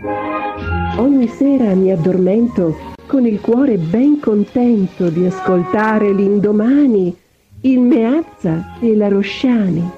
[0.00, 7.16] Ogni sera mi addormento con il cuore ben contento di ascoltare l'indomani,
[7.62, 9.90] il Meazza e la Rosciani.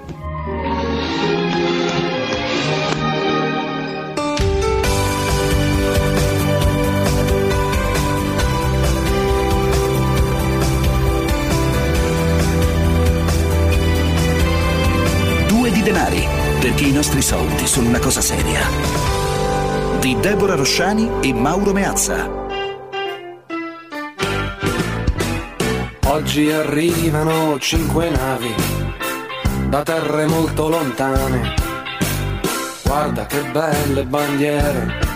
[15.49, 16.23] Due di denari,
[16.61, 19.20] perché i nostri soldi sono una cosa seria.
[20.01, 22.27] Di Deborah Rosciani e Mauro Meazza.
[26.07, 28.55] Oggi arrivano cinque navi
[29.69, 31.55] da terre molto lontane.
[32.83, 35.10] Guarda che belle bandiere.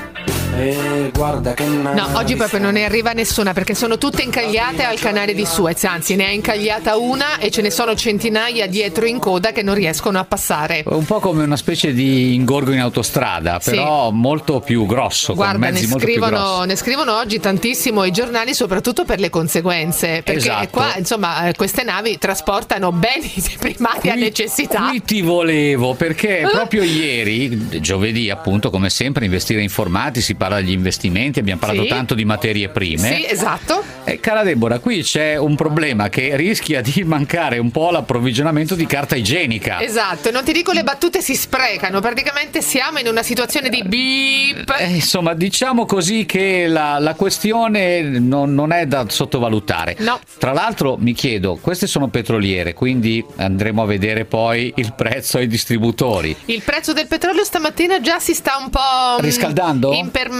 [0.57, 1.65] E guarda che.
[1.67, 5.83] No, oggi proprio non ne arriva nessuna perché sono tutte incagliate al canale di Suez,
[5.85, 9.75] anzi ne ha incagliata una e ce ne sono centinaia dietro in coda che non
[9.75, 10.85] riescono a passare.
[10.87, 13.71] Un po' come una specie di ingorgo in autostrada, Sì.
[13.71, 16.67] però molto più grosso, Guarda, con ne mezzi molto più scrivono, grossi.
[16.69, 20.23] ne scrivono oggi tantissimo i giornali, soprattutto per le conseguenze.
[20.25, 20.69] Perché Esatto.
[20.71, 24.87] qua, insomma, eh, queste navi trasportano beni di primaria necessità.
[24.89, 30.73] Qui ti volevo perché proprio ieri, giovedì appunto, come sempre, investire informati, si parla degli
[30.73, 31.89] investimenti, abbiamo parlato Sì.
[31.89, 33.15] tanto di materie prime.
[33.15, 33.83] Sì, esatto.
[34.05, 38.87] Eh, cara Deborah, qui c'è un problema che rischia di mancare un po' l'approvvigionamento di
[38.87, 39.81] carta igienica.
[39.81, 44.75] Esatto, non ti dico le battute si sprecano, praticamente siamo in una situazione di beep.
[44.79, 49.97] Eh, insomma, diciamo così che la, la questione non, non è da sottovalutare.
[50.01, 50.19] No.
[50.39, 55.47] Tra l'altro, mi chiedo, queste sono petroliere, quindi andremo a vedere poi il prezzo ai
[55.47, 56.37] distributori.
[56.47, 58.81] Il prezzo del petrolio stamattina già si sta un po'
[59.19, 59.93] mm, Riscaldando?
[59.93, 60.33] Impermalendo.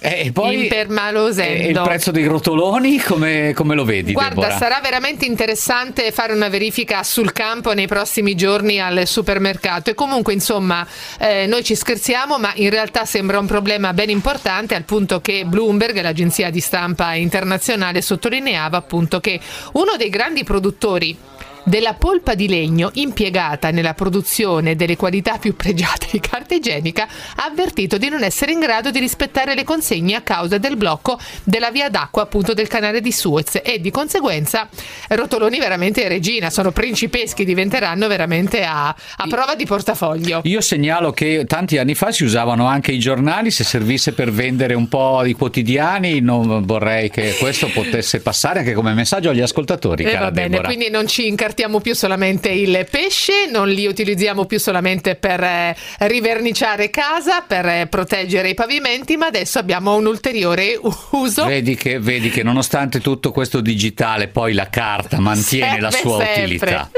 [0.00, 1.62] Eh, E poi Impermalosendo.
[1.64, 4.56] e il prezzo dei rotoloni come, come lo vedi, Guarda, Deborah?
[4.56, 10.32] sarà veramente interessante fare una verifica sul campo nei prossimi giorni al supermercato e comunque
[10.32, 10.86] insomma
[11.18, 15.44] eh, noi ci scherziamo ma in realtà sembra un problema ben importante al punto che
[15.44, 19.38] Bloomberg, l'agenzia di stampa internazionale, sottolineava appunto che
[19.72, 21.16] uno dei grandi produttori
[21.64, 27.06] della polpa di legno impiegata nella produzione delle qualità più pregiate di carta igienica
[27.36, 31.18] ha avvertito di non essere in grado di rispettare le consegne a causa del blocco
[31.44, 34.68] della via d'acqua appunto del canale di Suez e di conseguenza
[35.08, 40.40] rotoloni veramente regina, sono principeschi, diventeranno veramente a, a prova di portafoglio.
[40.44, 44.74] Io segnalo che tanti anni fa si usavano anche i giornali, se servisse per vendere
[44.74, 50.04] un po' di quotidiani, non vorrei che questo potesse passare anche come messaggio agli ascoltatori,
[50.04, 50.66] cara Eh, va bene, Deborah.
[50.68, 55.76] quindi non ci incartiamo più solamente il pesce, non li utilizziamo più solamente per eh,
[55.98, 60.78] riverniciare casa, per eh, proteggere i pavimenti, ma adesso abbiamo un ulteriore
[61.10, 61.46] uso.
[61.46, 66.24] Vedi che, vedi che nonostante tutto questo digitale, poi la carta mantiene la Serve sua
[66.24, 66.42] sempre.
[66.44, 66.90] utilità.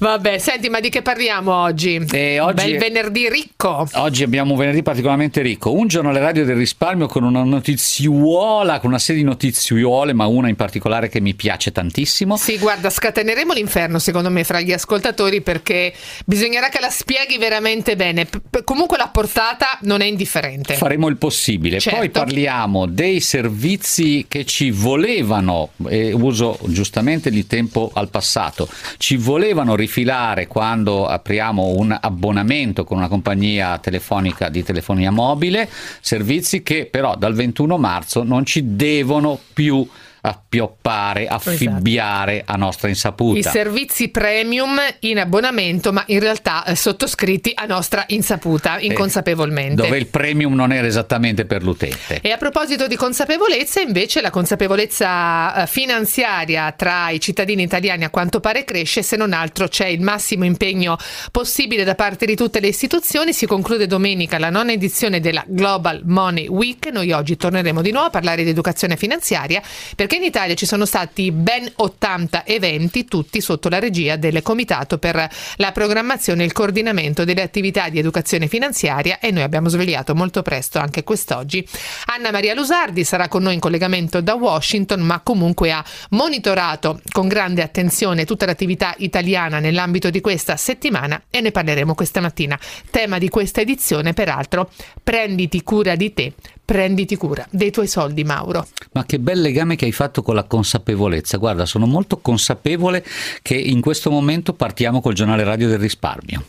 [0.00, 2.06] Vabbè, senti, ma di che parliamo oggi?
[2.12, 3.86] E oggi- Bel venerdì ricco.
[3.94, 8.90] Oggi abbiamo un venerdì particolarmente ricco, un giornale radio del risparmio con una notiziuola, con
[8.90, 12.36] una serie di notiziuole, ma una in particolare che mi piace tantissimo.
[12.36, 15.92] Sì, guarda, scateneremo l'inferno secondo me fra gli ascoltatori perché
[16.24, 18.24] bisognerà che la spieghi veramente bene.
[18.24, 20.74] P- comunque la portata non è indifferente.
[20.74, 21.78] Faremo il possibile.
[21.78, 21.98] Certo.
[21.98, 29.16] Poi parliamo dei servizi che ci volevano, e uso giustamente il tempo al passato, ci
[29.16, 35.68] volevano rifilare quando apriamo un abbonamento con una compagnia telefonica di telefonia mobile,
[36.00, 39.86] servizi che però dal 21 marzo non ci devono più
[40.20, 43.50] appioppare, affibbiare a nostra I insaputa.
[43.50, 49.82] servizi premium in abbonamento, ma in realtà eh, sottoscritti a nostra insaputa, inconsapevolmente.
[49.82, 52.20] dove il premium non era esattamente per l'utente.
[52.20, 58.10] E a proposito di consapevolezza, invece, la consapevolezza eh, finanziaria tra i cittadini italiani a
[58.10, 60.96] quanto pare cresce, se non altro c'è il massimo impegno
[61.30, 63.32] possibile da parte di tutte le istituzioni.
[63.32, 66.86] Si conclude domenica la nona edizione della Global Money Week.
[66.86, 69.62] Noi oggi torneremo di nuovo a parlare di educazione finanziaria
[70.08, 74.96] perché in Italia ci sono stati ben 80 eventi, tutti sotto la regia del Comitato
[74.96, 80.14] per la programmazione e il coordinamento delle attività di educazione finanziaria e noi abbiamo svegliato
[80.14, 81.62] molto presto anche quest'oggi.
[82.06, 87.28] Anna Maria Lusardi sarà con noi in collegamento da Washington, ma comunque ha monitorato con
[87.28, 92.58] grande attenzione tutta l'attività italiana nell'ambito di questa settimana e ne parleremo questa mattina.
[92.90, 94.70] Tema di questa edizione, peraltro,
[95.04, 96.32] prenditi cura di te.
[96.68, 98.66] Prenditi cura dei tuoi soldi, Mauro.
[98.92, 101.38] Ma che bel legame che hai fatto con la consapevolezza.
[101.38, 103.02] Guarda, sono molto consapevole
[103.40, 106.44] che in questo momento partiamo col giornale radio del risparmio.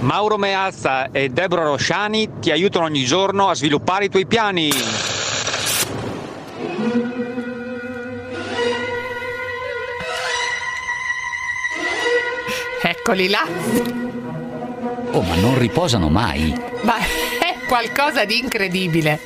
[0.00, 4.70] Mauro Meazza e Deborah Rosciani ti aiutano ogni giorno a sviluppare i tuoi piani.
[12.82, 13.46] Eccoli là.
[15.12, 16.54] Oh, ma non riposano mai.
[16.82, 17.21] Ma è
[17.72, 19.18] qualcosa di incredibile.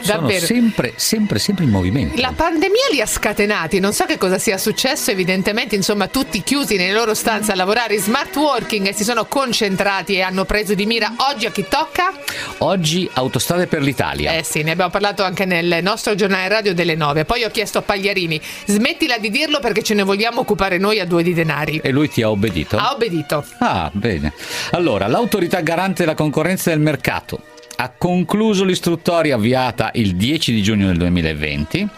[0.00, 0.46] Sono Davvero.
[0.46, 2.20] sempre, sempre, sempre in movimento.
[2.20, 6.76] La pandemia li ha scatenati, non so che cosa sia successo, evidentemente insomma tutti chiusi
[6.76, 10.74] nelle loro stanze a lavorare in smart working e si sono concentrati e hanno preso
[10.74, 12.12] di mira oggi a chi tocca?
[12.58, 14.32] Oggi Autostrade per l'Italia.
[14.32, 17.26] Eh sì, ne abbiamo parlato anche nel nostro giornale radio delle 9.
[17.26, 21.04] Poi ho chiesto a Pagliarini, smettila di dirlo perché ce ne vogliamo occupare noi a
[21.04, 21.78] due di denari.
[21.80, 22.76] E lui ti ha obbedito?
[22.76, 23.44] Ha obbedito.
[23.58, 24.32] Ah, bene.
[24.72, 27.40] Allora, l'autorità garante della concorrenza del mercato
[27.80, 31.88] ha concluso l'istruttoria avviata il 10 di giugno del 2020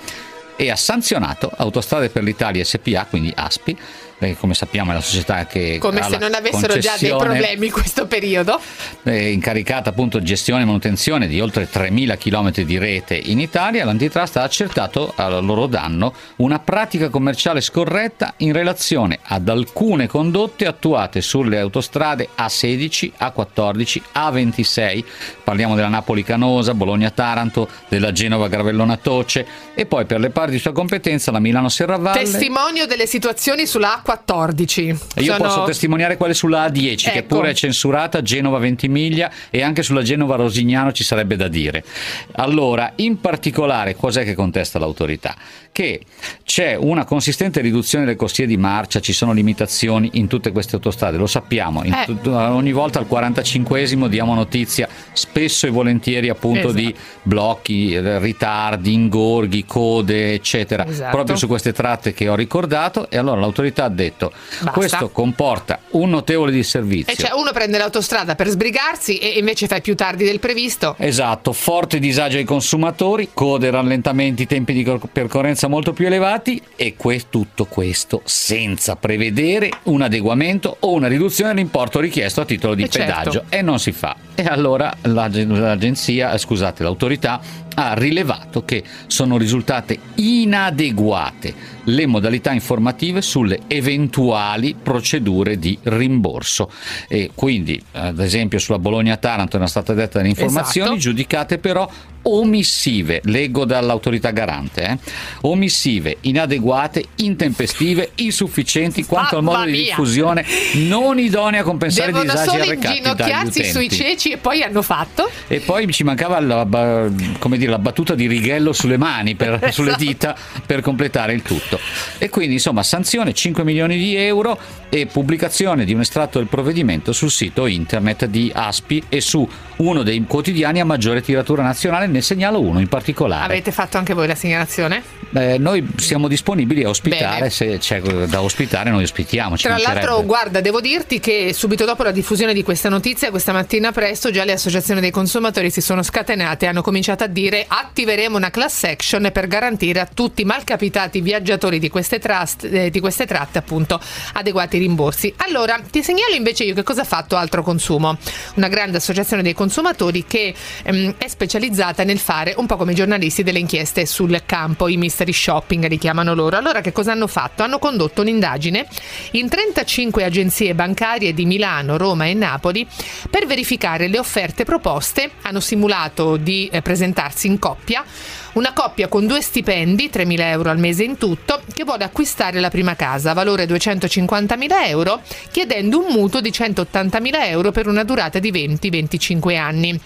[0.56, 3.79] e ha sanzionato Autostrade per l'Italia SPA, quindi ASPI,
[4.20, 7.72] perché come sappiamo è la società che Come se non avessero già dei problemi in
[7.72, 8.61] questo periodo.
[9.05, 14.37] eh, incaricata appunto gestione e manutenzione di oltre 3.000 km di rete in Italia, l'antitrust
[14.37, 21.22] ha accertato a loro danno una pratica commerciale scorretta in relazione ad alcune condotte attuate
[21.22, 25.05] sulle autostrade A16, A14, A26,
[25.43, 31.38] parliamo della Napoli-Canosa, Bologna-Taranto, della Genova-Gravellona-Toce e poi per le parti di sua competenza la
[31.38, 32.19] Milano-Serravalle.
[32.19, 34.97] Testimonio delle situazioni sulla A14.
[35.15, 37.37] E Io Sono- posso testimoniare quelle sulla A10, che Ecco.
[37.37, 41.85] pure è censurata, Genova Ventimiglia e anche sulla Genova Rosignano ci sarebbe da dire.
[42.33, 45.35] Allora, in particolare, cos'è che contesta l'autorità?
[45.81, 46.00] Che
[46.44, 51.17] c'è una consistente riduzione delle corsie di marcia, ci sono limitazioni in tutte queste autostrade,
[51.17, 51.91] lo sappiamo, Eh.
[52.05, 56.75] tut- ogni volta al 45esimo diamo notizia spesso e volentieri appunto Esatto.
[56.75, 61.12] di blocchi, ritardi, ingorghi, code, eccetera, Esatto.
[61.17, 64.71] proprio su queste tratte che ho ricordato e allora l'autorità ha detto Basta.
[64.73, 67.11] questo comporta un notevole disservizio.
[67.15, 70.94] E cioè uno prende l'autostrada per sbrigarsi e invece fai più tardi del previsto.
[70.99, 76.94] Esatto, forte disagio ai consumatori, code, rallentamenti, tempi di cor- percorrenza molto più elevati e
[76.96, 82.82] que- tutto questo senza prevedere un adeguamento o una riduzione dell'importo richiesto a titolo di
[82.82, 83.12] Eh, certo.
[83.14, 84.14] pedaggio e non si fa.
[84.34, 87.40] E allora l'ag- l'agenzia, eh, scusate, l'autorità
[87.75, 91.55] ha rilevato che sono risultate inadeguate
[91.85, 96.71] le modalità informative sulle eventuali procedure di rimborso
[97.09, 101.00] e quindi ad esempio sulla Bologna-Taranto erano state dette delle informazioni Esatto.
[101.00, 101.88] giudicate però
[102.23, 104.99] omissive, leggo dall'autorità garante, eh,
[105.43, 110.44] omissive, inadeguate, intempestive, insufficienti quanto al modo di diffusione,
[110.87, 115.31] non idonee a compensare i Devono disagi solo inginocchiarsi sui ceci e poi hanno fatto.
[115.49, 120.05] E poi ci mancava la, dire, la battuta di righello sulle mani, per- sulle Esatto.
[120.05, 120.37] dita,
[120.67, 121.69] per completare il tutto.
[122.19, 124.58] E quindi, insomma, sanzione 5 milioni di euro
[124.88, 130.02] e pubblicazione di un estratto del provvedimento sul sito internet di Aspi e su uno
[130.02, 133.44] dei quotidiani a maggiore tiratura nazionale, ne segnalo uno in particolare.
[133.44, 135.02] Avete fatto anche voi la segnalazione?
[135.32, 137.50] Eh, noi siamo disponibili a ospitare, Bene.
[137.50, 139.56] se c'è da ospitare noi ospitiamo.
[139.56, 143.93] Tra l'altro, guarda, devo dirti che subito dopo la diffusione di questa notizia, questa mattina
[143.93, 148.37] presto, già le associazioni dei consumatori si sono scatenate e hanno cominciato a dire attiveremo
[148.37, 153.01] una class action per garantire a tutti i malcapitati viaggiatori di queste, trust- eh, di
[153.01, 154.01] queste tratte appunto
[154.35, 155.33] adeguati rimborsi.
[155.39, 158.17] Allora, ti segnalo invece io che cosa ha fatto Altro Consumo,
[158.55, 162.95] una grande associazione dei consumatori che ehm, è specializzata nel fare un po' come i
[162.95, 166.57] giornalisti delle inchieste sul campo, i mystery shopping li chiamano loro.
[166.57, 167.63] Allora che cosa hanno fatto?
[167.63, 168.87] Hanno condotto un'indagine
[169.33, 172.87] in 35 agenzie bancarie di Milano, Roma e Napoli
[173.29, 175.31] per verificare le offerte proposte.
[175.43, 178.05] Hanno simulato di eh, presentarsi in coppia.
[178.53, 182.69] Una coppia con due stipendi, 3.000 euro al mese in tutto, che vuole acquistare la
[182.69, 188.51] prima casa, valore 250.000 euro, chiedendo un mutuo di 180.000 euro per una durata di
[188.51, 190.01] 20-25 anni.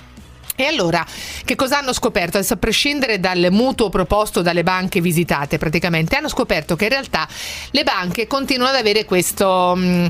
[0.57, 1.05] E allora,
[1.45, 2.37] che cosa hanno scoperto?
[2.37, 7.27] Adesso a prescindere dal mutuo proposto dalle banche visitate, praticamente, hanno scoperto che in realtà
[7.71, 9.75] le banche continuano ad avere questo...
[9.75, 10.07] mm,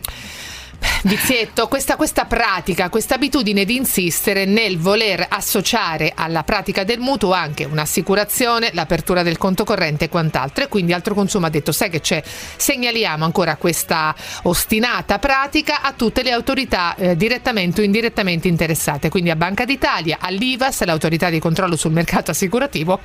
[1.03, 7.33] Vizietto, questa, questa pratica, questa abitudine di insistere nel voler associare alla pratica del mutuo
[7.33, 10.65] anche un'assicurazione, l'apertura del conto corrente e quant'altro.
[10.65, 12.23] E quindi Altro Consumo ha detto: sai che c'è?
[12.25, 14.15] Segnaliamo ancora questa
[14.45, 20.19] ostinata pratica a tutte le autorità eh, direttamente o indirettamente interessate, quindi a Banca d'Italia,
[20.21, 23.01] all'IVAS, l'autorità di controllo sul mercato assicurativo,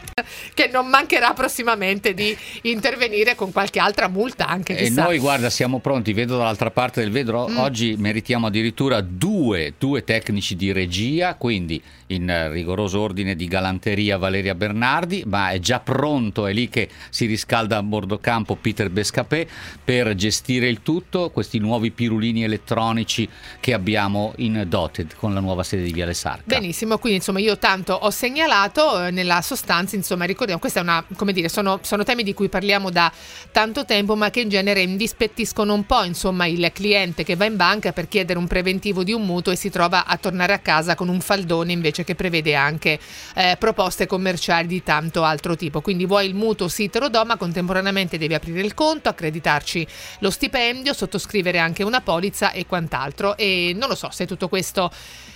[0.54, 4.78] che non mancherà prossimamente di intervenire con qualche altra multa anche.
[4.78, 6.14] E noi, guarda, siamo pronti.
[6.14, 7.48] Vedo dall'altra parte del vetro.
[7.48, 7.58] Mm.
[7.70, 11.36] Oggi meritiamo addirittura due, due tecnici di regia.
[11.36, 15.24] Quindi, in rigoroso ordine di galanteria, Valeria Bernardi.
[15.26, 19.48] Ma è già pronto, è lì che si riscalda a bordo campo Peter Bescapè
[19.84, 21.30] per gestire il tutto.
[21.30, 23.28] Questi nuovi pirulini elettronici
[23.60, 26.44] che abbiamo in Dotted con la nuova sede di Viale Sarca.
[26.46, 31.04] Benissimo, quindi insomma io tanto ho segnalato eh, nella sostanza, insomma ricordiamo, questa è una,
[31.16, 33.12] come dire, sono, sono temi di cui parliamo da
[33.52, 37.56] tanto tempo ma che in genere indispettiscono un po' insomma il cliente che va in
[37.56, 40.96] banca per chiedere un preventivo di un mutuo e si trova a tornare a casa
[40.96, 43.00] con un faldone invece che prevede anche
[43.36, 45.82] eh, proposte commerciali di tanto altro tipo.
[45.82, 49.86] Quindi vuoi il mutuo sì te lo do, ma contemporaneamente devi aprire il conto, accreditarci
[50.20, 53.38] lo stipendio, sottoscrivere anche una polizza e quant'altro.
[53.38, 54.92] E non lo so se tutto questo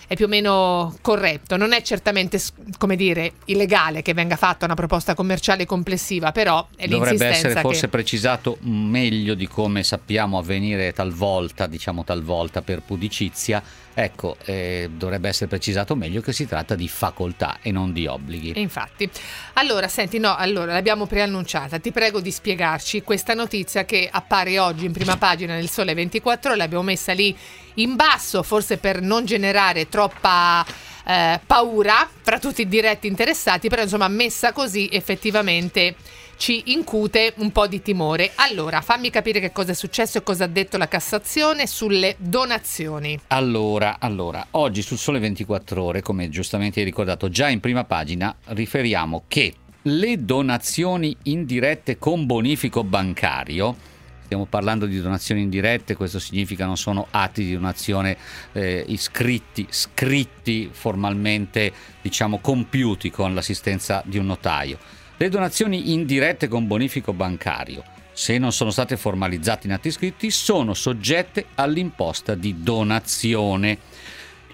[0.08, 1.58] è più o meno corretto.
[1.58, 2.40] Non è certamente,
[2.78, 7.62] come dire, illegale che venga fatta una proposta commerciale complessiva, però è Dovrebbe essere che...
[7.62, 13.64] forse precisato meglio di come sappiamo avvenire talvolta, diciamo talvolta per pudicizia.
[13.94, 18.60] Ecco, eh, dovrebbe essere precisato meglio che si tratta di facoltà e non di obblighi.
[18.60, 19.10] Infatti.
[19.54, 21.78] Allora, senti, no, allora l'abbiamo preannunciata.
[21.80, 26.56] Ti prego di spiegarci questa notizia che appare oggi in prima pagina nel Sole 24,
[26.56, 27.36] l'abbiamo messa lì
[27.76, 30.66] in basso, forse per non generare troppa
[31.06, 35.96] eh, paura fra tutti i diretti interessati, però insomma messa così effettivamente
[36.38, 38.32] ci incute un po' di timore.
[38.36, 43.20] Allora, fammi capire che cosa è successo e cosa ha detto la Cassazione sulle donazioni.
[43.28, 48.36] Allora, allora, oggi sul Sole 24 Ore, come giustamente hai ricordato già in prima pagina,
[48.46, 53.92] riferiamo che le donazioni indirette con bonifico bancario
[54.34, 58.18] stiamo parlando di donazioni indirette, questo significa non sono atti di donazione
[58.54, 61.72] eh, iscritti, scritti formalmente,
[62.02, 64.80] diciamo compiuti con l'assistenza di un notaio.
[65.24, 70.74] Le donazioni indirette con bonifico bancario, se non sono state formalizzate in atti scritti, sono
[70.74, 73.78] soggette all'imposta di donazione.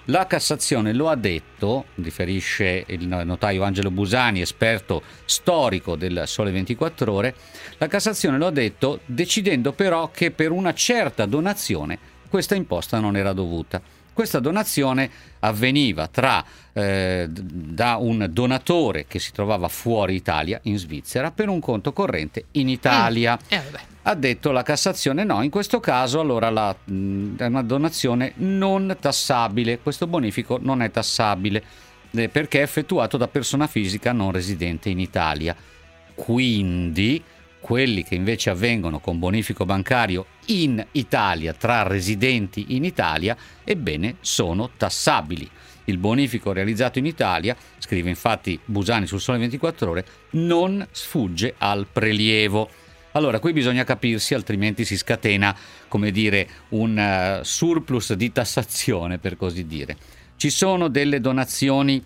[0.04, 7.12] La Cassazione lo ha detto, riferisce il notaio Angelo Busani, esperto storico del Sole 24
[7.12, 7.34] Ore,
[7.78, 11.98] la Cassazione lo ha detto decidendo però che per una certa donazione
[12.28, 13.82] questa imposta non era dovuta.
[14.12, 21.30] Questa donazione avveniva tra, eh, da un donatore che si trovava fuori Italia, in Svizzera,
[21.30, 23.36] per un conto corrente in Italia.
[23.36, 23.56] Mm.
[23.56, 28.32] Eh, ha detto la Cassazione no, in questo caso allora la, mh, è una donazione
[28.36, 31.62] non tassabile, questo bonifico non è tassabile
[32.12, 35.54] eh, perché è effettuato da persona fisica non residente in Italia.
[36.14, 37.22] Quindi
[37.60, 44.70] quelli che invece avvengono con bonifico bancario in Italia tra residenti in Italia, ebbene sono
[44.76, 45.48] tassabili.
[45.84, 51.86] Il bonifico realizzato in Italia, scrive infatti Busani sul Sole 24 ore, non sfugge al
[51.90, 52.68] prelievo.
[53.12, 55.56] Allora, qui bisogna capirsi, altrimenti si scatena,
[55.88, 56.96] come dire, un
[57.40, 59.96] uh, surplus di tassazione, per così dire.
[60.36, 62.02] Ci sono delle donazioni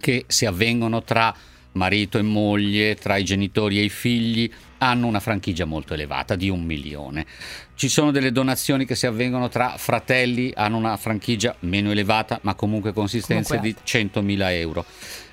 [0.00, 1.34] che si avvengono tra
[1.72, 6.48] marito e moglie, tra i genitori e i figli, hanno una franchigia molto elevata di
[6.48, 7.26] un milione.
[7.74, 12.54] Ci sono delle donazioni che si avvengono tra fratelli, hanno una franchigia meno elevata, ma
[12.54, 13.80] comunque consistenza comunque.
[13.82, 14.84] di 100.000 euro.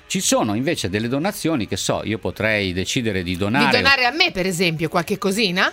[0.06, 3.76] Ci sono invece delle donazioni che so, io potrei decidere di donare.
[3.76, 5.72] Di donare a me, per esempio, qualche cosina?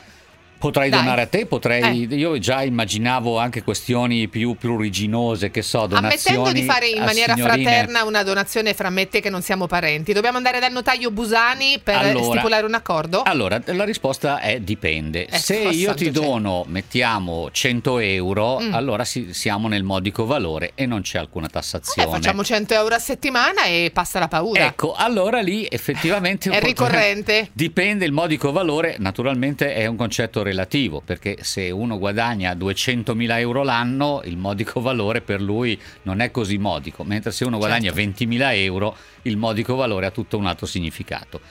[0.64, 1.02] Potrei Dai.
[1.02, 2.08] donare a te, potrei.
[2.10, 2.16] Eh.
[2.16, 6.38] Io già immaginavo anche questioni più pruriginose, che so, donazioni.
[6.38, 7.64] Ammettendo di fare in maniera signorine...
[7.64, 11.12] fraterna una donazione fra me e te che non siamo parenti, dobbiamo andare dal notaio
[11.12, 13.24] Busani per allora, stipulare un accordo?
[13.24, 15.26] Allora, la risposta è dipende.
[15.26, 18.74] Eh, Se io ti dono, mettiamo 100 euro, mm.
[18.74, 22.08] allora si, siamo nel modico valore e non c'è alcuna tassazione.
[22.08, 24.66] Eh, facciamo 100 euro a settimana e passa la paura.
[24.66, 27.50] Ecco, allora lì effettivamente è ricorrente.
[27.52, 33.40] Dipende il modico valore, naturalmente è un concetto relativo relativo, perché se uno guadagna 200.000
[33.40, 37.92] euro l'anno, il modico valore per lui non è così modico, mentre se uno guadagna
[37.92, 38.24] certo.
[38.24, 41.42] 20.000 euro, il modico valore ha tutto un altro significato.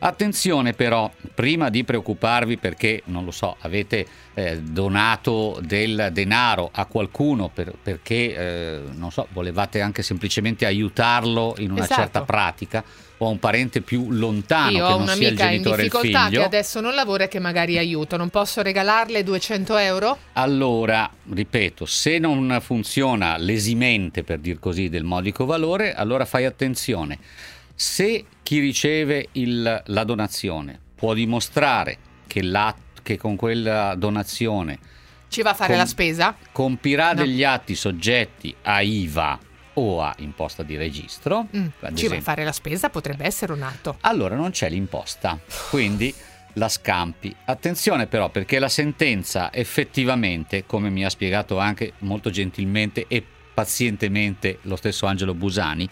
[0.00, 6.86] Attenzione però, prima di preoccuparvi perché, non lo so, avete eh, donato del denaro a
[6.86, 12.00] qualcuno per, perché, eh, non so, volevate anche semplicemente aiutarlo in una esatto.
[12.00, 12.84] certa pratica,
[13.22, 16.28] o a un parente più lontano Io che non sia il genitore e il figlio.
[16.30, 20.18] che adesso non lavora e che magari aiuto, non posso regalarle 200 euro?
[20.32, 27.18] Allora, ripeto, se non funziona l'esimente, per dir così, del modico valore, allora fai attenzione.
[27.74, 32.42] Se chi riceve il, la donazione può dimostrare che,
[33.02, 34.78] che con quella donazione
[35.28, 36.36] ci va a fare com- la spesa?
[36.50, 37.22] Compirà no.
[37.22, 39.38] degli atti soggetti a IVA
[39.74, 41.46] o a imposta di registro.
[41.56, 43.96] Mm, ci vai a fare la spesa, potrebbe essere un atto.
[44.00, 45.38] Allora non c'è l'imposta,
[45.70, 46.12] quindi
[46.54, 47.34] la scampi.
[47.44, 54.58] Attenzione però perché la sentenza effettivamente, come mi ha spiegato anche molto gentilmente e pazientemente
[54.62, 55.88] lo stesso Angelo Busani,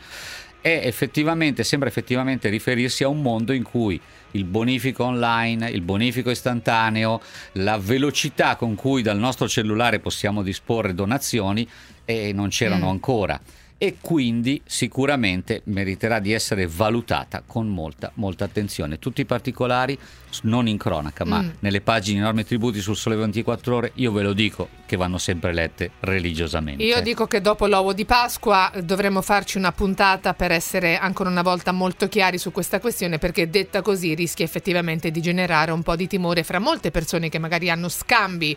[0.61, 4.01] è effettivamente, sembra effettivamente riferirsi a un mondo in cui
[4.33, 7.21] il bonifico online, il bonifico istantaneo,
[7.53, 11.67] la velocità con cui dal nostro cellulare possiamo disporre donazioni
[12.05, 12.91] eh, non c'erano mm.
[12.91, 13.41] ancora
[13.81, 18.99] e quindi sicuramente meriterà di essere valutata con molta, molta attenzione.
[18.99, 19.97] Tutti i particolari,
[20.43, 21.49] non in cronaca, ma Mm.
[21.61, 25.53] nelle pagine norme tributi sul Sole 24 Ore, io ve lo dico che vanno sempre
[25.53, 26.83] lette religiosamente.
[26.83, 31.31] Io dico che dopo l'uovo di Pasqua eh, dovremmo farci una puntata per essere ancora
[31.31, 35.83] una volta molto chiari su questa questione perché detta così rischia effettivamente di generare un
[35.83, 38.57] po' di timore fra molte persone che magari hanno scambi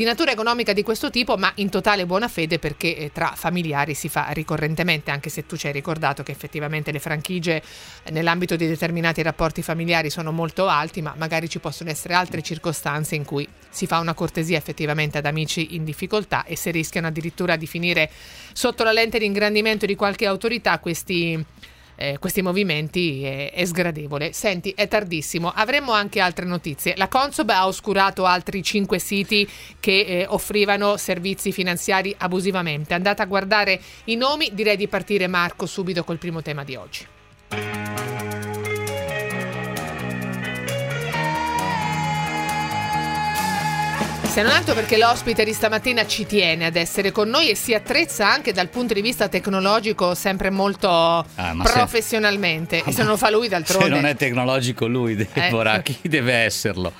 [0.00, 3.92] di natura economica di questo tipo, ma in totale buona fede perché eh, tra familiari
[3.92, 7.62] si fa ricorrentemente, anche se tu ci hai ricordato che effettivamente le franchigie
[8.02, 12.40] eh, nell'ambito di determinati rapporti familiari sono molto alti, ma magari ci possono essere altre
[12.40, 17.08] circostanze in cui si fa una cortesia effettivamente ad amici in difficoltà e se rischiano
[17.08, 18.10] addirittura di finire
[18.54, 21.44] sotto la lente di ingrandimento di qualche autorità questi
[22.00, 24.32] eh, questi movimenti è, è sgradevole.
[24.32, 26.94] Senti, è tardissimo, avremmo anche altre notizie.
[26.96, 29.46] La Consob ha oscurato altri cinque siti
[29.78, 32.94] che eh, offrivano servizi finanziari abusivamente.
[32.94, 37.06] Andate a guardare i nomi, direi di partire Marco subito col primo tema di oggi.
[44.30, 47.74] Se non altro perché l'ospite di stamattina ci tiene ad essere con noi e si
[47.74, 52.80] attrezza anche dal punto di vista tecnologico sempre molto Ah, ma se- professionalmente.
[52.84, 53.86] e se non lo fa lui d'altronde.
[53.88, 55.92] Se non è tecnologico lui, Deborah, Ecco.
[56.00, 56.92] chi deve esserlo?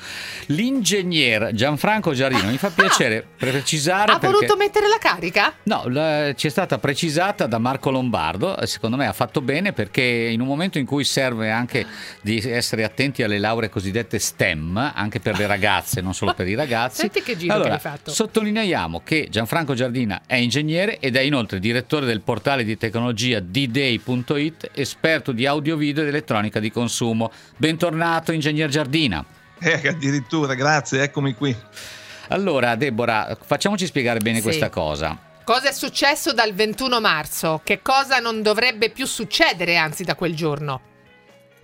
[0.47, 4.35] L'ingegner Gianfranco Giardino, mi fa piacere precisare ha perché...
[4.35, 5.55] voluto mettere la carica?
[5.65, 10.03] No, la- ci è stata precisata da Marco Lombardo, secondo me ha fatto bene perché
[10.03, 11.87] in un momento in cui serve anche
[12.23, 16.55] di essere attenti alle lauree cosiddette STEM, anche per le ragazze, non solo per i
[16.57, 17.03] ragazzi.
[17.03, 18.11] Senti che giro allora, che hai fatto.
[18.11, 24.71] Sottolineiamo che Gianfranco Giardina è ingegnere ed è inoltre direttore del portale di tecnologia dday.it,
[24.75, 27.31] esperto di audio video ed elettronica di consumo.
[27.57, 29.25] Bentornato, ingegner Giardina.
[29.59, 31.55] Eh, addirittura, grazie, eccomi qui.
[32.29, 34.43] Allora, Deborah, facciamoci spiegare bene Sì.
[34.43, 35.19] questa cosa.
[35.43, 37.61] Cosa è successo dal 21 marzo?
[37.65, 40.81] Che cosa non dovrebbe più succedere anzi da quel giorno?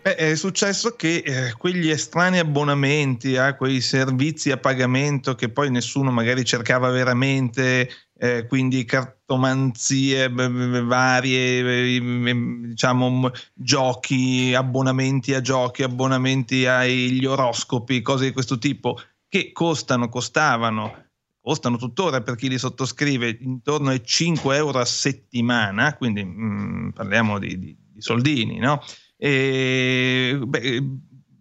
[0.06, 5.68] Beh, è successo che eh, quegli estranei abbonamenti a quei servizi a pagamento che poi
[5.68, 15.34] nessuno magari cercava veramente, eh, quindi cartomanzie b- b- varie, eh, m- diciamo giochi, abbonamenti
[15.34, 21.06] a giochi, abbonamenti agli oroscopi, cose di questo tipo, che costano, costavano,
[21.40, 27.40] costano tuttora per chi li sottoscrive intorno ai 5 euro a settimana, quindi mm, parliamo
[27.40, 28.80] di, di- di soldini, no?
[29.16, 30.82] E, beh,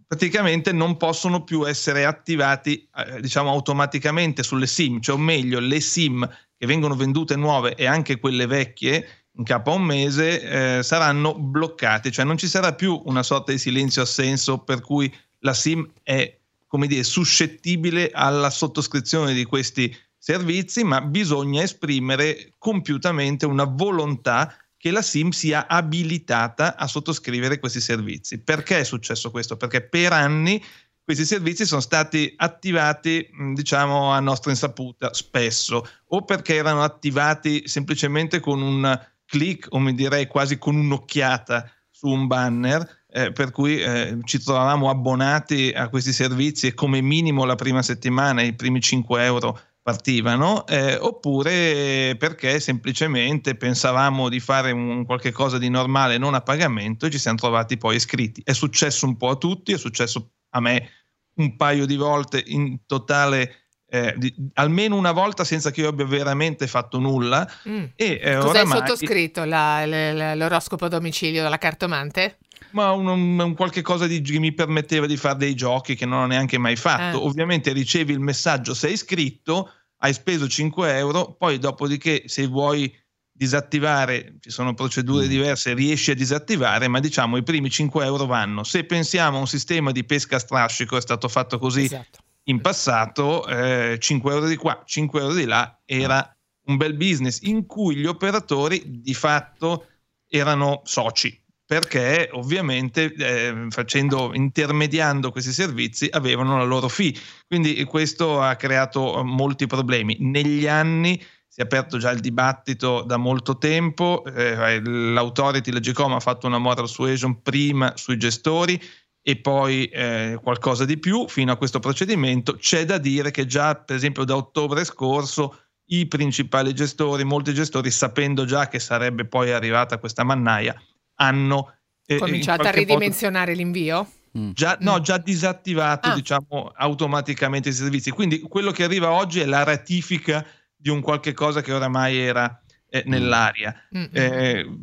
[0.08, 5.80] praticamente non possono più essere attivati eh, diciamo automaticamente sulle sim, cioè o meglio le
[5.80, 10.84] sim che vengono vendute nuove e anche quelle vecchie in capo a un mese eh,
[10.84, 15.54] saranno bloccate, cioè non ci sarà più una sorta di silenzio assenso per cui la
[15.54, 23.66] sim è come dire suscettibile alla sottoscrizione di questi servizi, ma bisogna esprimere compiutamente una
[23.66, 24.56] volontà
[24.86, 28.38] che la SIM sia abilitata a sottoscrivere questi servizi.
[28.38, 29.58] Perché è successo questo?
[29.58, 30.64] Perché per anni
[31.04, 38.40] questi servizi sono stati attivati, diciamo, a nostra insaputa, spesso, o perché erano attivati semplicemente
[38.40, 43.82] con un click, o mi direi quasi con un'occhiata su un banner, eh, per cui
[43.82, 48.82] eh, ci trovavamo abbonati a questi servizi e come minimo la prima settimana i primi
[48.82, 49.60] 5 euro
[49.96, 56.42] partivano, eh, oppure perché semplicemente pensavamo di fare un qualche cosa di normale non a
[56.42, 58.42] pagamento e ci siamo trovati poi iscritti.
[58.44, 60.90] È successo un po' a tutti, è successo a me
[61.36, 66.06] un paio di volte in totale, eh, di- almeno una volta senza che io abbia
[66.08, 67.48] veramente fatto nulla.
[67.70, 67.84] Mm.
[67.96, 69.44] E, eh, Cosa hai oramai- sottoscritto?
[69.44, 72.40] La- la- la- l'oroscopo a domicilio della cartomante?
[72.72, 76.06] ma un, un- un qualche cosa di, che mi permetteva di fare dei giochi che
[76.06, 77.22] non ho neanche mai fatto.
[77.22, 77.26] Eh.
[77.26, 82.94] Ovviamente ricevi il messaggio, sei iscritto, hai speso 5 euro, poi dopodiché se vuoi
[83.38, 85.30] disattivare, ci sono procedure Mm.
[85.30, 88.64] diverse, riesci a disattivare, ma diciamo i primi 5 euro vanno.
[88.64, 92.20] Se pensiamo a un sistema di pesca a strascico, è stato fatto così Esatto.
[92.44, 96.30] in passato, eh, 5 euro di qua, 5 euro di là, era
[96.68, 99.88] un bel business in cui gli operatori di fatto
[100.28, 107.14] erano soci perché ovviamente eh, facendo intermediando questi servizi avevano la loro fee.
[107.48, 110.18] Quindi questo ha creato eh, molti problemi.
[110.20, 116.12] Negli anni si è aperto già il dibattito da molto tempo eh, l'autority la GCOM
[116.12, 118.80] ha fatto una moral suasion prima sui gestori
[119.28, 122.58] e poi eh, qualcosa di più fino a questo procedimento.
[122.58, 127.90] C'è da dire che già per esempio da ottobre scorso i principali gestori, molti gestori,
[127.90, 130.76] sapendo già che sarebbe poi arrivata questa mannaia,
[131.16, 131.74] hanno
[132.06, 134.10] eh, Cominciato in a qualche modo ridimensionare l'invio?
[134.38, 134.52] Mm.
[134.52, 136.14] Già, no, già disattivato Ah.
[136.14, 138.12] diciamo, automaticamente i servizi.
[138.12, 142.62] Quindi quello che arriva oggi è la ratifica di un qualche cosa che oramai era
[142.90, 143.74] eh, nell'aria.
[143.96, 144.10] Mm-hmm.
[144.12, 144.80] Eh,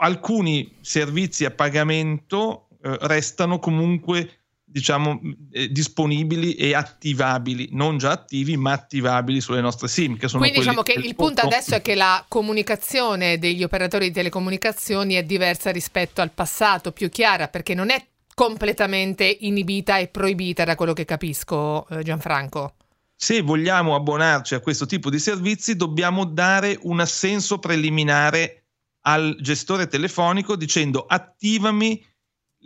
[0.00, 4.43] alcuni servizi a pagamento eh, restano comunque
[4.74, 5.20] diciamo
[5.52, 10.16] eh, disponibili e attivabili, non già attivi ma attivabili sulle nostre SIM.
[10.16, 14.12] Che sono Quindi diciamo che il punto adesso è che la comunicazione degli operatori di
[14.12, 20.64] telecomunicazioni è diversa rispetto al passato, più chiara, perché non è completamente inibita e proibita
[20.64, 22.74] da quello che capisco, eh, Gianfranco.
[23.14, 28.64] Se vogliamo abbonarci a questo tipo di servizi dobbiamo dare un assenso preliminare
[29.02, 32.04] al gestore telefonico dicendo attivami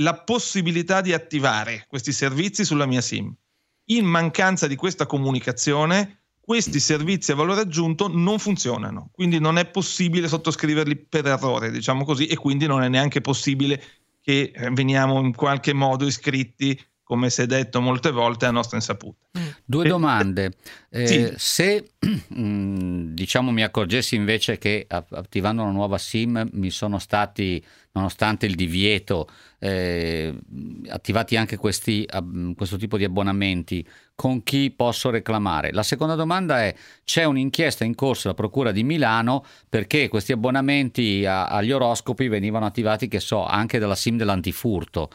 [0.01, 3.35] la possibilità di attivare questi servizi sulla mia SIM.
[3.91, 9.67] In mancanza di questa comunicazione, questi servizi a valore aggiunto non funzionano, quindi non è
[9.67, 13.83] possibile sottoscriverli per errore, diciamo così, e quindi non è neanche possibile
[14.21, 18.77] che eh, veniamo in qualche modo iscritti, come si è detto molte volte, a nostra
[18.77, 19.17] insaputa.
[19.65, 20.53] Due Eh, domande.
[20.91, 21.33] Eh, sì.
[21.37, 21.91] Se
[22.39, 28.57] mm, diciamo mi accorgessi invece che attivando una nuova SIM mi sono stati, nonostante il
[28.57, 29.27] divieto,
[29.59, 30.35] eh,
[30.89, 32.07] attivati anche questi,
[32.55, 35.73] questo tipo di abbonamenti, con chi posso reclamare?
[35.73, 41.25] La seconda domanda è: c'è un'inchiesta in corso alla Procura di Milano perché questi abbonamenti
[41.25, 45.09] a- agli oroscopi venivano attivati, che so, anche dalla SIM dell'antifurto.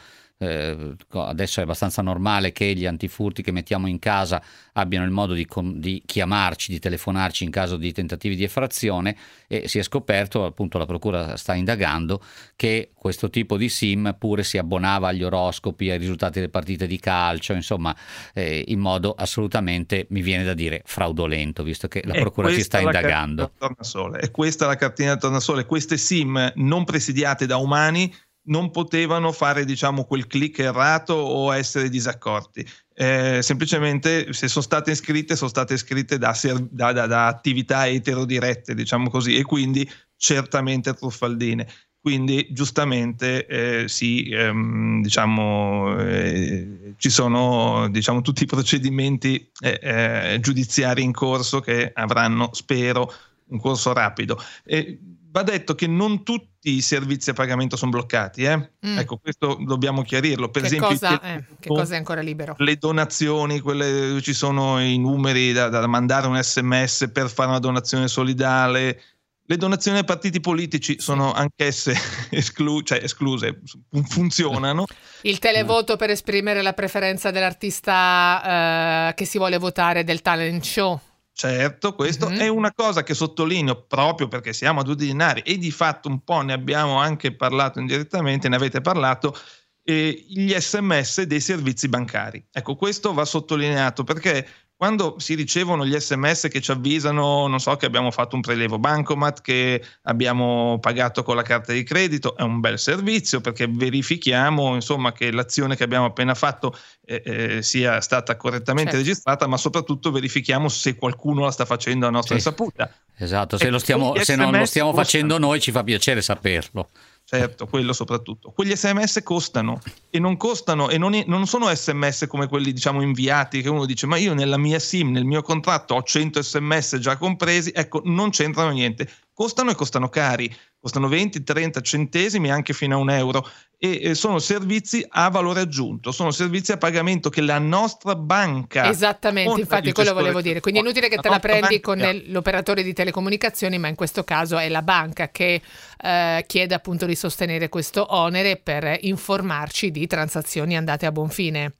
[0.43, 5.34] Eh, adesso è abbastanza normale che gli antifurti che mettiamo in casa abbiano il modo
[5.34, 9.15] di, com- di chiamarci, di telefonarci in caso di tentativi di effrazione
[9.47, 12.21] e si è scoperto, appunto la procura sta indagando,
[12.56, 16.99] che questo tipo di SIM pure si abbonava agli oroscopi, ai risultati delle partite di
[16.99, 17.95] calcio, insomma
[18.34, 22.79] eh, in modo assolutamente, mi viene da dire, fraudolento, visto che la procura ci questa
[22.79, 23.43] sta indagando.
[23.43, 24.19] del tornasole.
[24.19, 25.65] È questa la cartina tornasole.
[25.65, 28.13] Queste SIM non presidiate da umani
[28.45, 32.65] non potevano fare diciamo quel click errato o essere disaccorti.
[32.93, 36.38] Eh, semplicemente se sono state iscritte sono state iscritte da,
[36.69, 41.67] da- da- da attività eterodirette diciamo così e quindi certamente truffaldine
[42.03, 50.39] quindi giustamente eh, sì, ehm, diciamo, eh, ci sono diciamo, tutti i procedimenti eh, eh,
[50.41, 53.10] giudiziari in corso che avranno, spero,
[53.47, 54.38] un corso rapido.
[54.65, 54.99] E
[55.34, 58.56] va detto che non tutti i servizi a pagamento sono bloccati, eh?
[58.86, 59.00] Mm.
[59.00, 60.50] ecco questo dobbiamo chiarirlo.
[60.50, 62.54] Per che, esempio, cosa, eh, che cosa è ancora libero?
[62.60, 67.60] le donazioni, quelle, ci sono i numeri da, da mandare un sms per fare una
[67.60, 69.02] donazione solidale.
[69.46, 71.96] Le donazioni ai partiti politici sono anch'esse
[72.30, 74.86] esclu- cioè escluse, fun- funzionano.
[75.22, 81.02] Il televoto per esprimere la preferenza dell'artista eh, che si vuole votare del talent show.
[81.36, 82.38] Certo, questo Mhm.
[82.38, 86.24] è una cosa che sottolineo proprio perché siamo a due dinari e di fatto un
[86.24, 89.36] po' ne abbiamo anche parlato indirettamente, ne avete parlato,
[89.84, 92.46] eh, gli sms dei servizi bancari.
[92.52, 94.48] Ecco, questo va sottolineato perché
[94.84, 98.80] quando si ricevono gli sms che ci avvisano, non so, che abbiamo fatto un prelevo
[98.80, 104.76] bancomat, che abbiamo pagato con la carta di credito, è un bel servizio perché verifichiamo
[104.76, 109.06] insomma che l'azione che abbiamo appena fatto eh, eh, sia stata correttamente Certo.
[109.06, 112.46] registrata, ma soprattutto verifichiamo se qualcuno la sta facendo a nostra Sì.
[112.46, 112.91] insaputa.
[113.15, 116.89] Esatto, se, lo stiamo- se non lo stiamo facendo noi ci fa piacere saperlo.
[117.26, 118.52] Certo, quello soprattutto.
[118.52, 123.62] Quegli sms costano e non costano e non, non sono sms come quelli diciamo inviati
[123.62, 127.18] che uno dice ma io nella mia SIM, nel mio contratto ho 100 sms già
[127.18, 129.10] compresi, ecco non c'entrano niente.
[129.34, 134.39] Costano e costano cari, costano 20, 30 centesimi anche fino a un euro e, sono
[134.39, 138.89] servizi a valore aggiunto, sono servizi a pagamento che la nostra banca...
[138.89, 140.60] Esattamente, infatti quello volevo dire.
[140.60, 144.26] Quindi è inutile che te la prendi banca con l'operatore di telecomunicazioni, ma in questo
[144.26, 145.62] caso è la banca che
[146.02, 151.76] eh, chiede appunto di sostenere questo onere per informarci di transazioni andate a buon fine.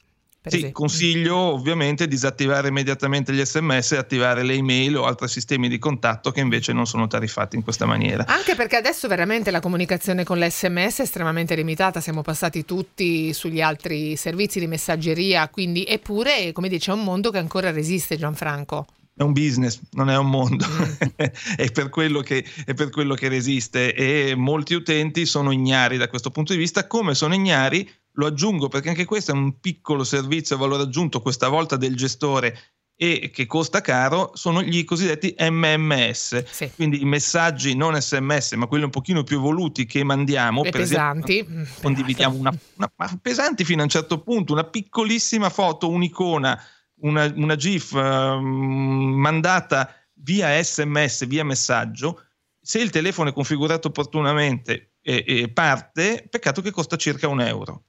[0.50, 0.80] Sì, esempio.
[0.80, 6.32] consiglio ovviamente disattivare immediatamente gli sms e attivare le email o altri sistemi di contatto
[6.32, 8.26] che invece non sono tariffati in questa maniera.
[8.28, 13.62] Anche perché adesso veramente la comunicazione con l'SMS è estremamente limitata, siamo passati tutti sugli
[13.62, 18.86] altri servizi di messaggeria, quindi eppure, come dice, è un mondo che ancora resiste, Gianfranco.
[19.16, 21.08] È un business, non è un mondo, Mm.
[21.56, 26.08] è, per quello che, è per quello che resiste e molti utenti sono ignari da
[26.08, 30.04] questo punto di vista, come sono ignari, lo aggiungo perché anche questo è un piccolo
[30.04, 32.58] servizio a valore aggiunto, questa volta del gestore
[32.96, 36.72] e che costa caro, sono gli cosiddetti MMS, Sì.
[36.76, 40.64] quindi i messaggi non SMS, ma quelli un pochino più evoluti che mandiamo.
[40.64, 41.48] E per esempio, pesanti.
[41.50, 46.62] Mm, condividiamo una, una- ma pesanti fino a un certo punto, una piccolissima foto, un'icona,
[47.02, 52.22] una, una GIF ehm, mandata via SMS, via messaggio.
[52.62, 57.86] Se il telefono è configurato opportunamente e, e parte, peccato che costa circa un euro.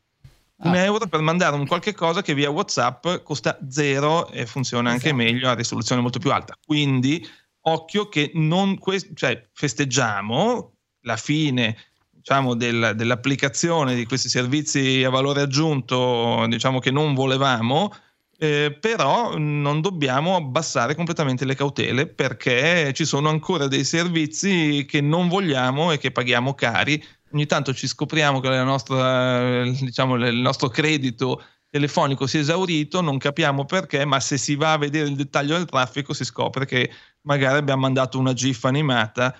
[0.65, 0.85] Un Ah.
[0.85, 5.23] euro per mandare un qualche cosa che via WhatsApp costa zero e funziona anche Esatto.
[5.23, 6.57] meglio a risoluzione molto più alta.
[6.65, 7.27] Quindi
[7.67, 10.73] occhio che non que- cioè, festeggiamo
[11.03, 11.77] la fine
[12.11, 17.93] diciamo, del, dell'applicazione di questi servizi a valore aggiunto diciamo, che non volevamo,
[18.39, 25.03] eh, però non dobbiamo abbassare completamente le cautele perché ci sono ancora dei servizi che
[25.03, 27.03] non vogliamo e che paghiamo cari.
[27.35, 33.19] Ogni tanto ci scopriamo che nostra, diciamo, il nostro credito telefonico si è esaurito, non
[33.19, 36.89] capiamo perché, ma se si va a vedere il dettaglio del traffico si scopre che
[37.23, 39.37] magari abbiamo mandato una GIF animata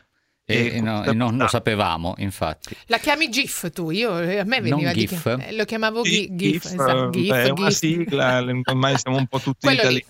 [0.47, 2.77] e, e, no, e, non lo sapevamo, infatti.
[2.87, 3.89] La chiami GIF tu?
[3.89, 5.23] Io, eh, a me veniva non GIF.
[5.23, 6.29] Chiam- eh, lo chiamavo GIF.
[6.33, 7.11] GIF, esatto.
[7.11, 9.95] GIF, beh, è una sigla, ormai siamo un po' tutti italiani.
[9.95, 10.05] Lì,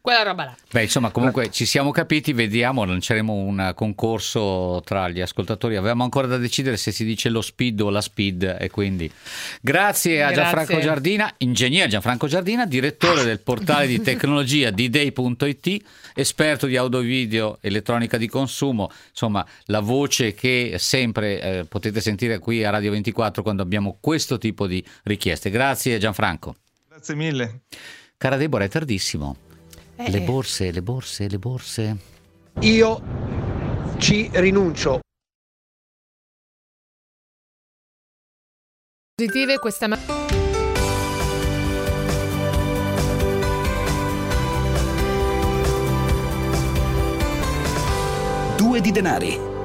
[0.00, 0.56] quella roba là.
[0.72, 5.76] Beh, insomma, comunque ci siamo capiti, vediamo, lanceremo un concorso tra gli ascoltatori.
[5.76, 9.08] Avevamo ancora da decidere se si dice lo speed o la speed e quindi
[9.60, 10.42] grazie a grazie.
[10.42, 17.58] Gianfranco Giardina, ingegnere Gianfranco Giardina, direttore del portale di tecnologia d-day.it, esperto di audio video,
[17.60, 22.92] elettronica di consumo, insomma, la la voce che sempre eh, potete sentire qui a Radio
[22.92, 25.50] 24 quando abbiamo questo tipo di richieste.
[25.50, 26.56] Grazie Gianfranco.
[26.88, 27.60] Grazie mille.
[28.16, 29.36] Cara Deborah, è tardissimo.
[29.96, 30.10] Eh.
[30.10, 31.96] Le borse, le borse, le borse.
[32.60, 33.02] Io
[33.98, 35.00] ci rinuncio.
[39.14, 40.24] Positive questa mattina.
[48.56, 49.55] Due di denari.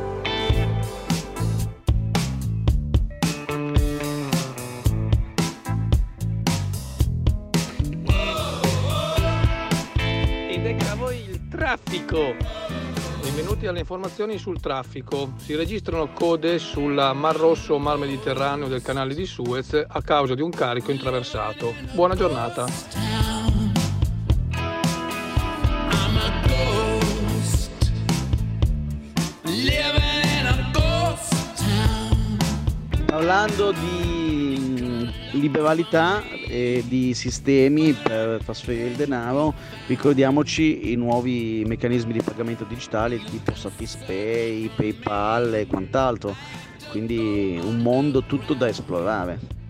[13.72, 15.34] Alle informazioni sul traffico.
[15.38, 20.42] Si registrano code sul Mar Rosso Mar Mediterraneo del canale di Suez a causa di
[20.42, 21.74] un carico intraversato.
[21.94, 22.68] Buona giornata.
[33.06, 34.21] Parlando di
[35.42, 39.54] liberalità e di sistemi per trasferire il denaro,
[39.88, 46.34] ricordiamoci i nuovi meccanismi di pagamento digitale tipo Satispay, PayPal e quant'altro,
[46.92, 49.61] quindi un mondo tutto da esplorare.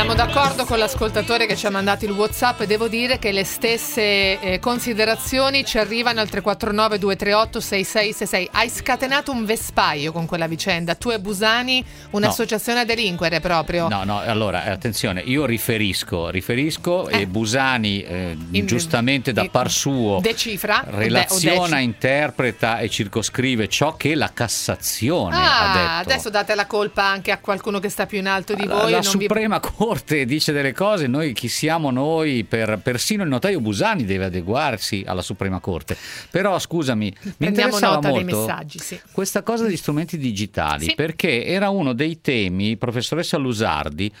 [0.00, 2.62] Siamo d'accordo con l'ascoltatore che ci ha mandato il WhatsApp.
[2.62, 8.48] Devo dire che le stesse eh, considerazioni ci arrivano al 349 238 6666.
[8.50, 10.94] Hai scatenato un vespaio con quella vicenda.
[10.94, 12.84] Tu e Busani, un'associazione no.
[12.84, 13.88] a delinquere proprio.
[13.88, 17.20] No, no, allora attenzione, io riferisco, riferisco eh.
[17.20, 23.96] e Busani eh, in, giustamente da par suo decifra, relaziona, dec- interpreta e circoscrive ciò
[23.96, 26.10] che la Cassazione ah, ha detto.
[26.10, 28.92] Adesso date la colpa anche a qualcuno che sta più in alto di la, voi.
[28.92, 29.68] La Suprema vi...
[29.76, 29.88] Corte
[30.26, 32.44] dice delle cose, noi chi siamo noi?
[32.44, 35.96] Per, persino il notaio Busani deve adeguarsi alla Suprema Corte.
[36.30, 39.00] Però scusami, mi interessava molto sì.
[39.12, 40.94] questa cosa degli strumenti digitali, sì.
[40.94, 44.12] perché era uno dei temi, professoressa Lusardi,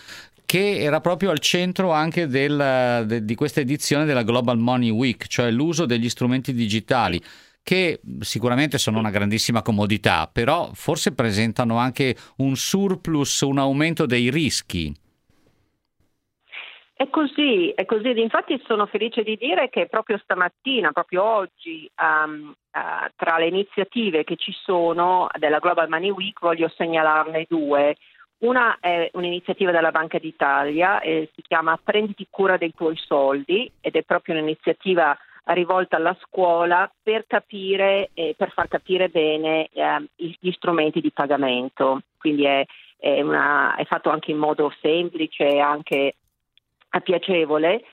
[0.44, 5.26] che era proprio al centro anche del, de, di questa edizione della Global Money Week,
[5.28, 7.22] cioè l'uso degli strumenti digitali
[7.62, 14.30] che sicuramente sono una grandissima comodità, però forse presentano anche un surplus, un aumento dei
[14.30, 14.92] rischi.
[17.00, 18.20] È così, è così.
[18.20, 24.22] Infatti sono felice di dire che proprio stamattina, proprio oggi, um, uh, tra le iniziative
[24.22, 27.96] che ci sono della Global Money Week voglio segnalarne due.
[28.40, 33.96] Una è un'iniziativa della Banca d'Italia, eh, si chiama Prenditi cura dei tuoi soldi ed
[33.96, 40.50] è proprio un'iniziativa rivolta alla scuola per capire, eh, per far capire bene eh, gli
[40.52, 42.02] strumenti di pagamento.
[42.18, 42.62] Quindi è,
[42.98, 46.16] è, una, è fatto anche in modo semplice e anche
[46.98, 47.84] piacevole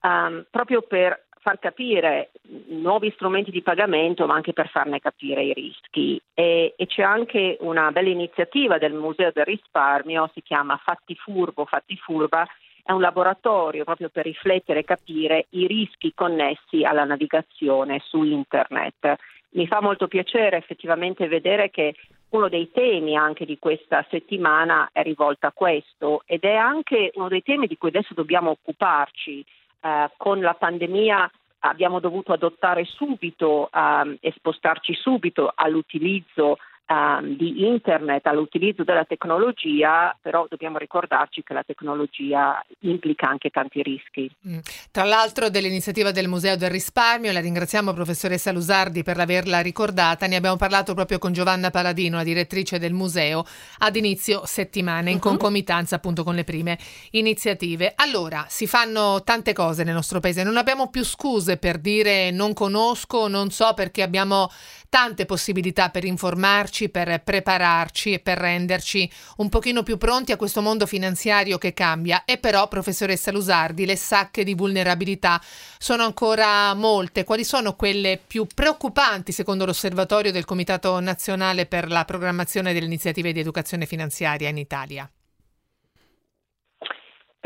[0.00, 2.30] um, proprio per far capire
[2.70, 6.20] nuovi strumenti di pagamento ma anche per farne capire i rischi.
[6.34, 11.64] E, e, c'è anche una bella iniziativa del Museo del Risparmio, si chiama Fatti Furbo,
[11.64, 12.44] Fatti Furba,
[12.86, 19.16] è un laboratorio proprio per riflettere e capire i rischi connessi alla navigazione su internet.
[19.50, 21.96] Mi fa molto piacere effettivamente vedere che
[22.28, 27.28] uno dei temi anche di questa settimana è rivolto a questo ed è anche uno
[27.28, 29.44] dei temi di cui adesso dobbiamo occuparci.
[29.80, 31.28] Eh, con la pandemia
[31.60, 40.16] abbiamo dovuto adottare subito eh, e spostarci subito all'utilizzo um, di internet, all'utilizzo della tecnologia,
[40.20, 44.30] però dobbiamo ricordarci che la tecnologia implica anche tanti rischi.
[44.48, 44.58] Mm.
[44.90, 50.36] Tra l'altro dell'iniziativa del Museo del Risparmio, la ringraziamo professoressa Lusardi per averla ricordata, ne
[50.36, 53.44] abbiamo parlato proprio con Giovanna Paladino, la direttrice del museo,
[53.78, 55.22] ad inizio settimana, in uh-huh.
[55.22, 56.78] concomitanza appunto con le prime
[57.12, 57.92] iniziative.
[57.96, 62.52] Allora, si fanno tante cose nel nostro paese, non abbiamo più scuse per dire non
[62.52, 64.50] conosco, non so perché abbiamo
[64.88, 70.60] tante possibilità per informarci, per prepararci e per renderci un pochino più pronti a questo
[70.60, 72.24] mondo finanziario che cambia.
[72.24, 75.40] E però, professoressa Lusardi, le sacche di vulnerabilità
[75.78, 77.24] sono ancora molte.
[77.24, 83.32] Quali sono quelle più preoccupanti secondo l'osservatorio del Comitato Nazionale per la programmazione delle iniziative
[83.32, 85.10] di educazione finanziaria in Italia?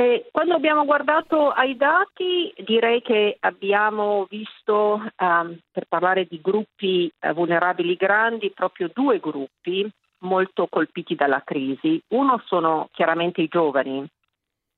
[0.00, 7.12] Eh, quando abbiamo guardato ai dati direi che abbiamo visto, um, per parlare di gruppi
[7.20, 9.86] uh, vulnerabili grandi, proprio due gruppi
[10.20, 12.00] molto colpiti dalla crisi.
[12.14, 14.02] Uno sono chiaramente i giovani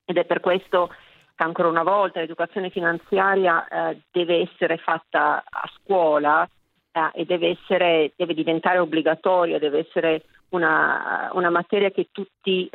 [0.03, 0.87] ed è per questo
[1.33, 7.47] che ancora una volta l'educazione finanziaria uh, deve essere fatta a scuola uh, e deve,
[7.51, 12.69] essere, deve, diventare obbligatoria, deve essere una, una materia che tutti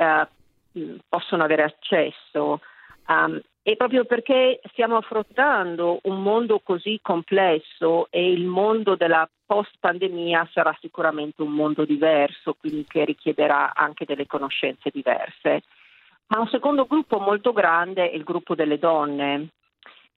[1.08, 2.60] possono avere accesso.
[3.06, 9.74] Um, e proprio perché stiamo affrontando un mondo così complesso e il mondo della post
[9.78, 15.64] pandemia sarà sicuramente un mondo diverso, quindi che richiederà anche delle conoscenze diverse.
[16.28, 19.48] Ma un secondo gruppo molto grande è il gruppo delle donne.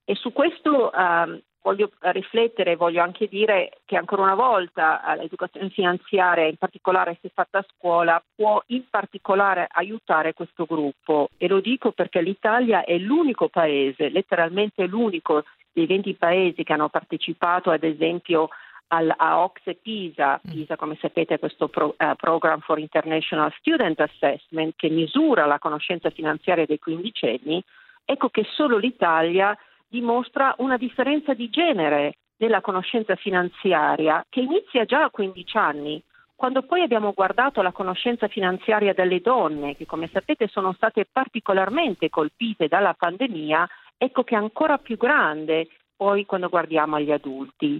[0.06, 5.70] E su questo um, voglio riflettere, voglio anche dire che ancora una volta eh, l'educazione
[5.70, 11.30] finanziaria, in particolare se fatta a scuola, può in particolare aiutare questo gruppo.
[11.38, 16.90] E lo dico perché l'Italia è l'unico paese, letteralmente l'unico dei 20 paesi che hanno
[16.90, 18.50] partecipato ad esempio
[18.88, 20.52] al, a OXE PISA, mm.
[20.52, 25.60] PISA come sapete è questo pro, uh, Program for International Student Assessment che misura la
[25.60, 27.64] conoscenza finanziaria dei quindicenni,
[28.04, 29.58] ecco che solo l'Italia
[29.92, 36.02] dimostra una differenza di genere nella conoscenza finanziaria che inizia già a 15 anni.
[36.34, 42.10] Quando poi abbiamo guardato la conoscenza finanziaria delle donne, che come sapete sono state particolarmente
[42.10, 47.80] colpite dalla pandemia, ecco che è ancora più grande poi quando guardiamo agli adulti.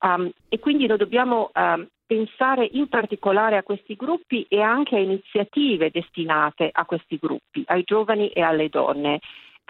[0.00, 5.00] Um, e quindi noi dobbiamo um, pensare in particolare a questi gruppi e anche a
[5.00, 9.20] iniziative destinate a questi gruppi, ai giovani e alle donne.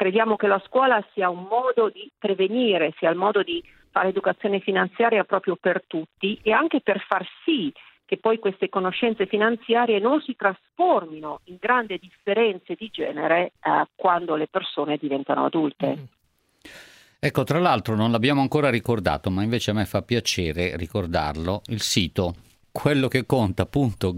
[0.00, 4.60] Crediamo che la scuola sia un modo di prevenire, sia il modo di fare educazione
[4.60, 7.70] finanziaria proprio per tutti e anche per far sì
[8.06, 14.36] che poi queste conoscenze finanziarie non si trasformino in grandi differenze di genere eh, quando
[14.36, 15.86] le persone diventano adulte.
[15.88, 16.70] Mm.
[17.18, 21.82] Ecco, tra l'altro non l'abbiamo ancora ricordato, ma invece a me fa piacere ricordarlo, il
[21.82, 22.36] sito
[22.72, 24.08] quello che conta.gov.it.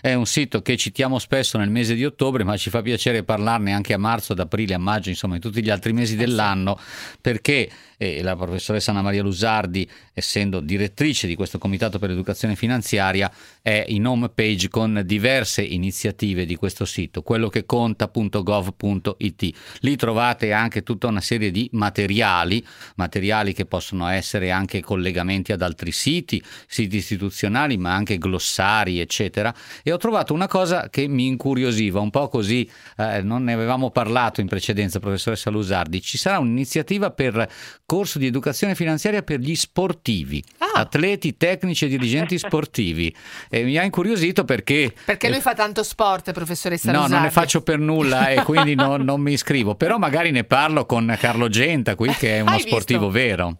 [0.00, 3.72] È un sito che citiamo spesso nel mese di ottobre, ma ci fa piacere parlarne
[3.72, 6.78] anche a marzo, ad aprile, a maggio, insomma in tutti gli altri mesi dell'anno,
[7.20, 13.30] perché eh, la professoressa Anna Maria Lusardi, essendo direttrice di questo Comitato per l'Educazione Finanziaria,
[13.62, 19.56] è in home page con diverse iniziative di questo sito, quello che conta.gov.it.
[19.80, 22.64] Lì trovate anche tutta una serie di materiali,
[22.96, 29.54] materiali che possono essere anche collegamenti ad altri siti, siti istituzionali, ma anche glossari, eccetera.
[29.82, 33.90] E ho trovato una cosa che mi incuriosiva, un po' così, eh, non ne avevamo
[33.90, 36.00] parlato in precedenza, professoressa Lusardi.
[36.00, 37.48] Ci sarà un'iniziativa per
[37.84, 40.80] corso di educazione finanziaria per gli sportivi, ah.
[40.80, 43.14] atleti, tecnici e dirigenti sportivi.
[43.48, 44.92] E mi ha incuriosito perché...
[45.04, 47.14] Perché lui eh, fa tanto sport, professoressa No, Lusardi.
[47.14, 49.74] non ne faccio per nulla e quindi non, non mi iscrivo.
[49.74, 53.58] Però magari ne parlo con Carlo Genta qui che è uno sportivo vero.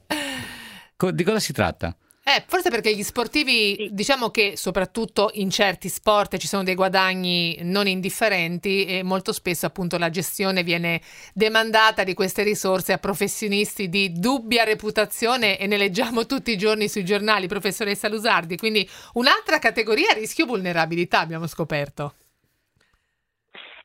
[0.96, 1.94] Di cosa si tratta?
[2.26, 3.88] Eh, forse perché gli sportivi, sì.
[3.92, 9.66] diciamo che soprattutto in certi sport ci sono dei guadagni non indifferenti e molto spesso
[9.66, 11.02] appunto la gestione viene
[11.34, 16.88] demandata di queste risorse a professionisti di dubbia reputazione e ne leggiamo tutti i giorni
[16.88, 22.14] sui giornali, professoressa Lusardi, quindi un'altra categoria a rischio vulnerabilità abbiamo scoperto.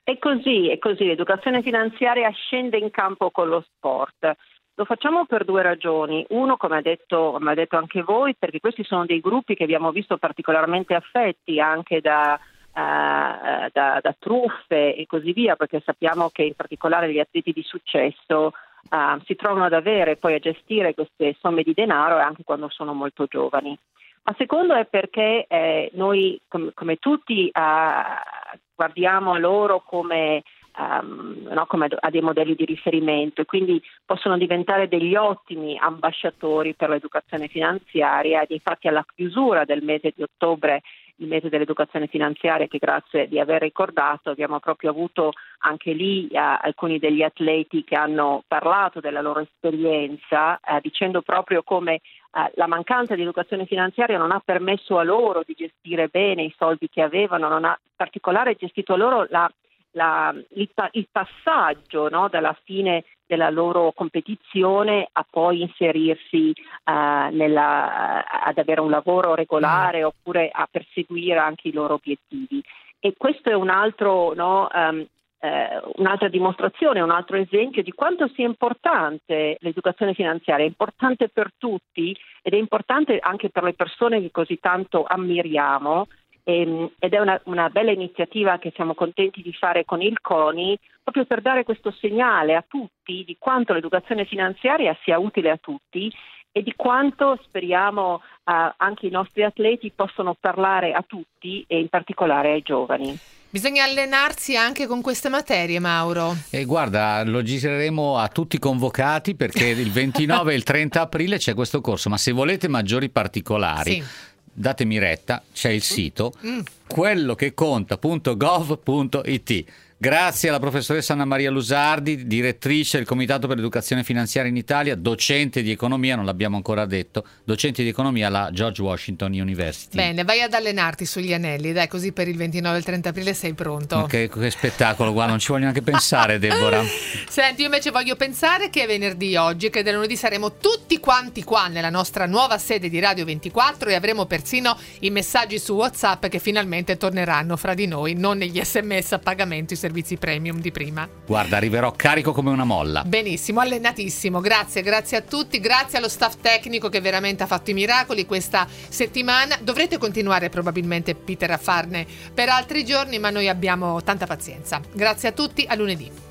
[0.01, 4.33] È così, è così, l'educazione finanziaria scende in campo con lo sport.
[4.79, 6.25] Lo facciamo per due ragioni.
[6.29, 9.63] Uno, come ha, detto, come ha detto anche voi, perché questi sono dei gruppi che
[9.63, 12.39] abbiamo visto particolarmente affetti anche da,
[12.71, 17.63] Uh, da, da, truffe e così via, perché sappiamo che in particolare gli atleti di
[17.63, 18.53] successo
[18.91, 22.93] uh, si trovano ad avere poi a gestire queste somme di denaro anche quando sono
[22.93, 23.77] molto giovani.
[24.23, 30.43] Ma secondo è perché eh, noi, com- come tutti, uh, guardiamo a loro come
[30.77, 31.08] um,
[31.49, 36.89] no, come a dei modelli di riferimento e quindi possono diventare degli ottimi ambasciatori per
[36.89, 38.41] l'educazione finanziaria.
[38.41, 40.81] Ed infatti alla chiusura del mese di ottobre
[41.19, 46.37] il mese dell'educazione finanziaria che grazie di aver ricordato abbiamo proprio avuto anche lì eh,
[46.37, 52.67] alcuni degli atleti che hanno parlato della loro esperienza eh, dicendo proprio come eh, la
[52.67, 57.01] mancanza di educazione finanziaria non ha permesso a loro di gestire bene i soldi che
[57.01, 59.51] avevano, non ha in particolare gestito loro la
[59.91, 66.53] la, il, il, passaggio no, dalla fine della loro competizione a poi inserirsi
[66.85, 70.05] uh, nella, ad avere un lavoro regolare mm.
[70.05, 72.61] oppure a perseguire anche i loro obiettivi.
[72.99, 75.05] E questo è un altro, no, um,
[75.39, 81.51] eh, un'altra dimostrazione, un altro esempio di quanto sia importante l'educazione finanziaria, è importante per
[81.57, 86.07] tutti ed è importante anche per le persone che così tanto ammiriamo
[86.51, 91.25] ed è una, una, bella iniziativa che siamo contenti di fare con il CONI proprio
[91.25, 96.11] per dare questo segnale a tutti di quanto l'educazione finanziaria sia utile a tutti
[96.51, 101.89] e di quanto speriamo eh, anche i nostri atleti possano parlare a tutti e in
[101.89, 103.17] particolare ai giovani.
[103.51, 106.33] Bisogna allenarsi anche con queste materie, Mauro.
[106.51, 111.37] E guarda, lo gireremo a tutti i convocati perché il 29 e il 30 aprile
[111.37, 114.27] c'è questo corso, ma se volete maggiori particolari, sì
[114.59, 116.33] datemi retta, c'è il sito.
[116.45, 116.59] Mm.
[116.85, 119.65] quello che conta.gov.it
[120.01, 125.61] Grazie alla professoressa Anna Maria Lusardi, direttrice del Comitato per l'Educazione Finanziaria in Italia, docente
[125.61, 129.97] di economia, non l'abbiamo ancora detto, docente di economia alla George Washington University.
[129.97, 133.33] Bene, vai ad allenarti sugli anelli, dai, così per il 29 e il 30 aprile
[133.33, 134.05] sei pronto.
[134.05, 136.81] Che, che spettacolo, guarda, non ci voglio neanche pensare, Deborah.
[137.27, 140.97] Senti, io invece voglio pensare che è venerdì oggi e che da lunedì saremo tutti
[141.01, 145.73] quanti qua nella nostra nuova sede di Radio 24 e avremo persino i messaggi su
[145.73, 150.71] WhatsApp che finalmente torneranno fra di noi, non negli sms a pagamento servizi premium di
[150.71, 151.09] prima.
[151.25, 153.03] Guarda, arriverò carico come una molla.
[153.03, 154.39] Benissimo, allenatissimo.
[154.39, 158.67] Grazie, grazie a tutti, grazie allo staff tecnico che veramente ha fatto i miracoli questa
[158.69, 159.57] settimana.
[159.59, 164.79] Dovrete continuare probabilmente Peter a farne per altri giorni, ma noi abbiamo tanta pazienza.
[164.93, 166.28] Grazie a tutti, a lunedì.